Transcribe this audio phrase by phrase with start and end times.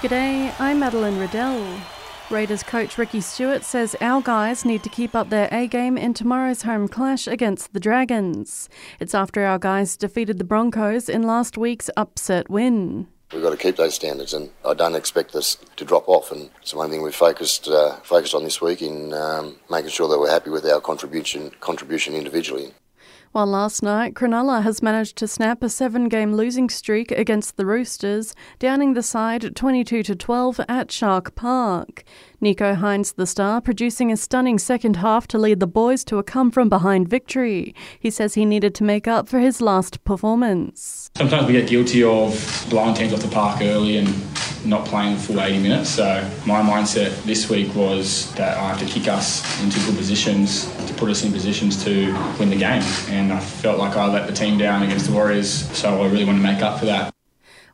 [0.00, 1.62] G'day, I'm Madeline Riddell.
[2.30, 6.14] Raiders coach Ricky Stuart says our guys need to keep up their A game in
[6.14, 8.70] tomorrow's home clash against the Dragons.
[8.98, 13.08] It's after our guys defeated the Broncos in last week's upset win.
[13.30, 16.32] We've got to keep those standards, and I don't expect this to drop off.
[16.32, 20.08] And it's one thing we've focused uh, focused on this week in um, making sure
[20.08, 22.72] that we're happy with our contribution contribution individually.
[23.32, 27.64] While last night, Cronulla has managed to snap a seven game losing streak against the
[27.64, 32.02] Roosters, downing the side 22 12 at Shark Park.
[32.42, 36.24] Nicho Hynes, the star, producing a stunning second half to lead the boys to a
[36.24, 37.72] come from behind victory.
[38.00, 41.08] He says he needed to make up for his last performance.
[41.16, 44.08] Sometimes we get guilty of blowing teams off the park early and
[44.64, 45.90] not playing the full 80 minutes.
[45.90, 50.64] So my mindset this week was that I have to kick us into good positions
[50.86, 52.82] to put us in positions to win the game.
[53.08, 56.24] And I felt like I let the team down against the Warriors, so I really
[56.24, 57.14] want to make up for that.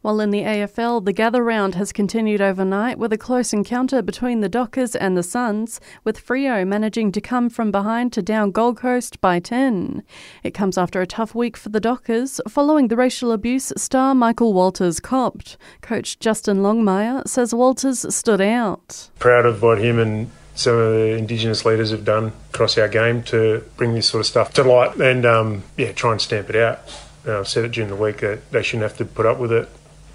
[0.06, 4.40] While in the AFL, the gather round has continued overnight with a close encounter between
[4.40, 8.76] the Dockers and the Suns, with Freo managing to come from behind to down Gold
[8.76, 10.04] Coast by 10.
[10.45, 14.52] It comes after a tough week for the Dockers, following the racial abuse star Michael
[14.52, 15.57] Walters copped.
[15.80, 19.10] Coach Justin Longmuir says Walters stood out.
[19.18, 23.24] Proud of what him and some of the Indigenous leaders have done across our game
[23.24, 26.54] to bring this sort of stuff to light and, um, yeah, try and stamp it
[26.54, 26.79] out.
[27.26, 29.68] I've said it during the week that they shouldn't have to put up with it.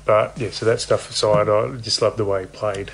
[0.05, 2.91] But yeah, so that stuff aside, I just love the way he played.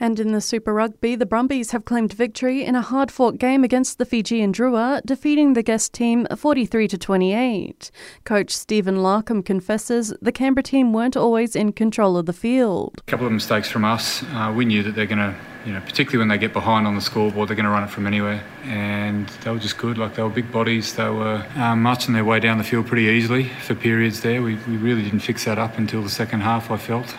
[0.00, 3.62] And in the Super Rugby, the Brumbies have claimed victory in a hard fought game
[3.62, 7.90] against the Fijian Drua, defeating the guest team 43 to 28.
[8.24, 12.94] Coach Stephen Larkham confesses the Canberra team weren't always in control of the field.
[12.98, 14.22] A couple of mistakes from us.
[14.24, 16.94] Uh, we knew that they're going to, you know, particularly when they get behind on
[16.94, 18.44] the scoreboard, they're going to run it from anywhere.
[18.64, 19.98] And they were just good.
[19.98, 20.94] Like they were big bodies.
[20.94, 24.42] They were um, marching their way down the field pretty easily for periods there.
[24.42, 27.16] We, we really didn't fix that up until the second half, I felt.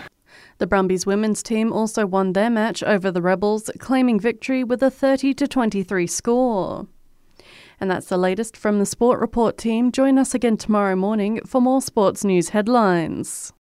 [0.57, 4.89] The Brumbies women's team also won their match over the Rebels, claiming victory with a
[4.89, 6.87] 30 to 23 score.
[7.79, 9.91] And that's the latest from the Sport Report team.
[9.91, 13.51] Join us again tomorrow morning for more sports news headlines.